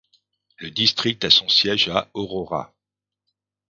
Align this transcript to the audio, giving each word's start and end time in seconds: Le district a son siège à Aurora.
Le 0.57 0.71
district 0.71 1.23
a 1.25 1.29
son 1.29 1.47
siège 1.47 1.89
à 1.89 2.09
Aurora. 2.15 2.73